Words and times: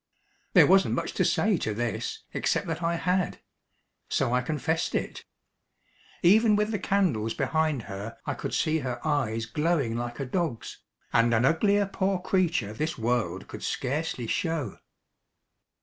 There 0.53 0.65
wasn't 0.65 0.95
much 0.95 1.13
to 1.13 1.23
say 1.23 1.57
to 1.57 1.75
this 1.75 2.23
except 2.33 2.65
that 2.65 2.81
I 2.81 2.95
had. 2.95 3.39
So 4.09 4.33
I 4.33 4.41
confessed 4.41 4.95
it. 4.95 5.25
Even 6.23 6.55
with 6.55 6.71
the 6.71 6.79
candles 6.79 7.35
behind 7.35 7.83
her 7.83 8.17
I 8.25 8.33
could 8.33 8.55
see 8.55 8.79
her 8.79 8.99
eyes 9.05 9.45
glowing 9.45 9.95
like 9.95 10.19
a 10.19 10.25
dog's, 10.25 10.79
and 11.13 11.31
an 11.35 11.45
uglier 11.45 11.85
poor 11.85 12.17
creature 12.19 12.73
this 12.73 12.97
world 12.97 13.47
could 13.47 13.61
scarcely 13.61 14.25
show. 14.25 14.79